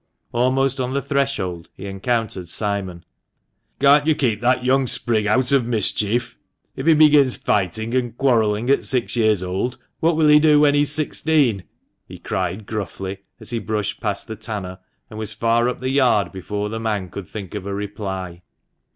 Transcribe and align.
Almost 0.33 0.79
on 0.79 0.95
the 0.95 1.01
threshold 1.03 1.69
he 1.77 1.85
encountered 1.85 2.49
Simon." 2.49 3.05
Can't 3.79 4.07
you 4.07 4.15
keep 4.15 4.41
that 4.41 4.65
young 4.65 4.87
sprig 4.87 5.27
out 5.27 5.51
of 5.51 5.67
mischief? 5.67 6.35
If 6.75 6.87
he 6.87 6.95
begins 6.95 7.37
fighting 7.37 7.93
and 7.93 8.17
quarrelling 8.17 8.71
at 8.71 8.83
six 8.83 9.15
years 9.15 9.43
old, 9.43 9.77
what 9.99 10.15
will 10.15 10.27
he 10.27 10.39
do 10.39 10.59
when 10.61 10.73
he 10.73 10.81
is 10.81 10.91
sixteen?" 10.91 11.65
he 12.09 12.17
cried, 12.17 12.65
gruffly, 12.65 13.19
as 13.39 13.51
he 13.51 13.59
brushed 13.59 14.01
past 14.01 14.27
the 14.27 14.35
tanner, 14.35 14.79
and 15.11 15.19
was 15.19 15.35
far 15.35 15.69
up 15.69 15.81
the 15.81 15.91
yard 15.91 16.31
before 16.31 16.69
the 16.69 16.79
man 16.79 17.07
could 17.09 17.27
think 17.27 17.53
of 17.53 17.67
a 17.67 17.73
reply. 17.75 18.41